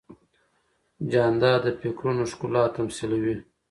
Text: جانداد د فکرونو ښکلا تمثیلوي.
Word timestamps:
جانداد 1.11 1.61
د 1.63 1.67
فکرونو 1.81 2.23
ښکلا 2.31 2.63
تمثیلوي. 2.77 3.35